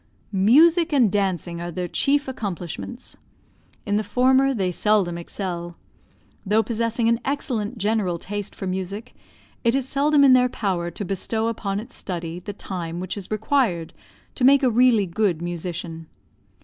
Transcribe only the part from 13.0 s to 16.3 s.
is required to make a really good musician.